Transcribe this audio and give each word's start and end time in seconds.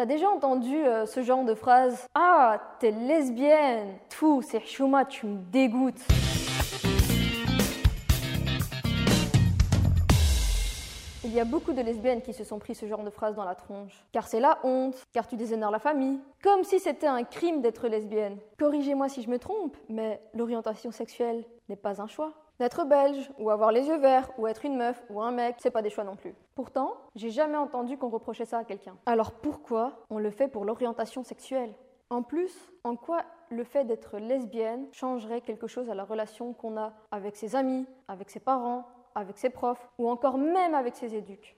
T'as 0.00 0.06
déjà 0.06 0.30
entendu 0.30 0.76
euh, 0.76 1.04
ce 1.04 1.22
genre 1.22 1.44
de 1.44 1.52
phrase? 1.52 2.06
Ah, 2.14 2.58
t'es 2.78 2.90
lesbienne 2.90 3.98
Tout, 4.08 4.40
c'est 4.40 4.66
chouma, 4.66 5.04
tu 5.04 5.26
me 5.26 5.36
dégoûtes. 5.52 6.00
Il 11.30 11.36
y 11.36 11.40
a 11.40 11.44
beaucoup 11.44 11.72
de 11.72 11.80
lesbiennes 11.80 12.22
qui 12.22 12.32
se 12.32 12.42
sont 12.42 12.58
pris 12.58 12.74
ce 12.74 12.86
genre 12.86 13.04
de 13.04 13.10
phrase 13.10 13.36
dans 13.36 13.44
la 13.44 13.54
tronche. 13.54 14.04
Car 14.10 14.26
c'est 14.26 14.40
la 14.40 14.58
honte, 14.64 15.00
car 15.12 15.28
tu 15.28 15.36
déshonores 15.36 15.70
la 15.70 15.78
famille. 15.78 16.18
Comme 16.42 16.64
si 16.64 16.80
c'était 16.80 17.06
un 17.06 17.22
crime 17.22 17.62
d'être 17.62 17.86
lesbienne. 17.86 18.38
Corrigez-moi 18.58 19.08
si 19.08 19.22
je 19.22 19.30
me 19.30 19.38
trompe, 19.38 19.76
mais 19.88 20.20
l'orientation 20.34 20.90
sexuelle 20.90 21.44
n'est 21.68 21.76
pas 21.76 22.02
un 22.02 22.08
choix. 22.08 22.32
D'être 22.58 22.84
belge, 22.84 23.30
ou 23.38 23.48
avoir 23.50 23.70
les 23.70 23.86
yeux 23.86 23.98
verts, 23.98 24.28
ou 24.38 24.48
être 24.48 24.64
une 24.64 24.76
meuf, 24.76 25.04
ou 25.08 25.22
un 25.22 25.30
mec, 25.30 25.54
c'est 25.60 25.70
pas 25.70 25.82
des 25.82 25.90
choix 25.90 26.02
non 26.02 26.16
plus. 26.16 26.34
Pourtant, 26.56 26.94
j'ai 27.14 27.30
jamais 27.30 27.56
entendu 27.56 27.96
qu'on 27.96 28.10
reprochait 28.10 28.44
ça 28.44 28.58
à 28.58 28.64
quelqu'un. 28.64 28.96
Alors 29.06 29.30
pourquoi 29.30 30.04
on 30.10 30.18
le 30.18 30.32
fait 30.32 30.48
pour 30.48 30.64
l'orientation 30.64 31.22
sexuelle? 31.22 31.72
En 32.10 32.24
plus, 32.24 32.72
en 32.82 32.96
quoi 32.96 33.22
le 33.50 33.62
fait 33.62 33.84
d'être 33.84 34.18
lesbienne 34.18 34.88
changerait 34.90 35.42
quelque 35.42 35.68
chose 35.68 35.90
à 35.90 35.94
la 35.94 36.02
relation 36.02 36.54
qu'on 36.54 36.76
a 36.76 36.92
avec 37.12 37.36
ses 37.36 37.54
amis, 37.54 37.86
avec 38.08 38.30
ses 38.30 38.40
parents, 38.40 38.84
avec 39.14 39.38
ses 39.38 39.50
profs, 39.50 39.88
ou 39.98 40.08
encore 40.08 40.38
même 40.38 40.74
avec 40.74 40.96
ses 40.96 41.14
éduques 41.14 41.56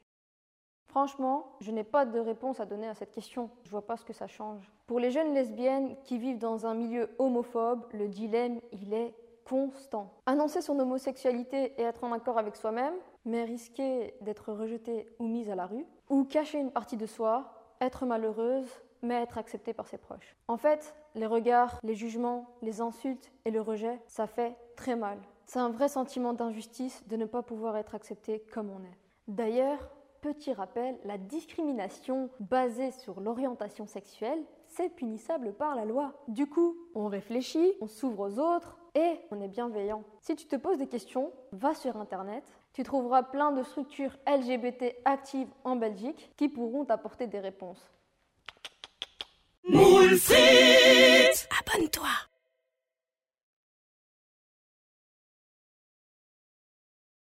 Franchement, 0.92 1.46
je 1.60 1.70
n'ai 1.70 1.84
pas 1.84 2.04
de 2.04 2.18
réponse 2.18 2.60
à 2.60 2.66
donner 2.66 2.86
à 2.86 2.92
cette 2.92 3.12
question. 3.12 3.48
Je 3.62 3.70
vois 3.70 3.86
pas 3.86 3.96
ce 3.96 4.04
que 4.04 4.12
ça 4.12 4.26
change. 4.26 4.70
Pour 4.86 5.00
les 5.00 5.10
jeunes 5.10 5.32
lesbiennes 5.32 5.96
qui 6.04 6.18
vivent 6.18 6.38
dans 6.38 6.66
un 6.66 6.74
milieu 6.74 7.08
homophobe, 7.18 7.86
le 7.94 8.08
dilemme, 8.08 8.60
il 8.72 8.92
est 8.92 9.14
constant. 9.46 10.12
Annoncer 10.26 10.60
son 10.60 10.78
homosexualité 10.78 11.72
et 11.78 11.82
être 11.82 12.04
en 12.04 12.12
accord 12.12 12.36
avec 12.36 12.56
soi-même, 12.56 12.92
mais 13.24 13.44
risquer 13.44 14.14
d'être 14.20 14.52
rejeté 14.52 15.08
ou 15.18 15.26
mise 15.26 15.48
à 15.48 15.54
la 15.54 15.64
rue, 15.64 15.86
ou 16.10 16.24
cacher 16.24 16.58
une 16.58 16.70
partie 16.70 16.98
de 16.98 17.06
soi, 17.06 17.54
être 17.80 18.04
malheureuse, 18.04 18.68
mais 19.00 19.14
être 19.14 19.38
acceptée 19.38 19.72
par 19.72 19.86
ses 19.86 19.98
proches. 19.98 20.36
En 20.46 20.58
fait, 20.58 20.94
les 21.14 21.26
regards, 21.26 21.78
les 21.82 21.94
jugements, 21.94 22.54
les 22.60 22.82
insultes 22.82 23.32
et 23.46 23.50
le 23.50 23.62
rejet, 23.62 23.98
ça 24.06 24.26
fait 24.26 24.54
très 24.76 24.94
mal. 24.94 25.18
C'est 25.46 25.58
un 25.58 25.70
vrai 25.70 25.88
sentiment 25.88 26.32
d'injustice 26.32 27.02
de 27.08 27.16
ne 27.16 27.26
pas 27.26 27.42
pouvoir 27.42 27.76
être 27.76 27.94
accepté 27.94 28.40
comme 28.52 28.70
on 28.70 28.84
est. 28.84 28.98
D'ailleurs, 29.28 29.90
petit 30.20 30.52
rappel, 30.52 30.98
la 31.04 31.18
discrimination 31.18 32.30
basée 32.40 32.90
sur 32.92 33.20
l'orientation 33.20 33.86
sexuelle, 33.86 34.42
c'est 34.68 34.88
punissable 34.88 35.52
par 35.52 35.74
la 35.74 35.84
loi. 35.84 36.12
Du 36.28 36.46
coup, 36.46 36.76
on 36.94 37.08
réfléchit, 37.08 37.72
on 37.80 37.86
s'ouvre 37.86 38.28
aux 38.28 38.38
autres, 38.38 38.78
et 38.94 39.20
on 39.30 39.40
est 39.40 39.48
bienveillant. 39.48 40.04
Si 40.20 40.36
tu 40.36 40.46
te 40.46 40.56
poses 40.56 40.78
des 40.78 40.86
questions, 40.86 41.32
va 41.52 41.74
sur 41.74 41.96
Internet. 41.96 42.44
Tu 42.72 42.82
trouveras 42.82 43.22
plein 43.22 43.52
de 43.52 43.62
structures 43.62 44.16
LGBT 44.26 44.96
actives 45.04 45.48
en 45.64 45.76
Belgique 45.76 46.30
qui 46.36 46.48
pourront 46.48 46.84
t'apporter 46.84 47.26
des 47.26 47.40
réponses. 47.40 47.90